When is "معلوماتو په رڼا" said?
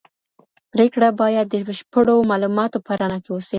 2.29-3.17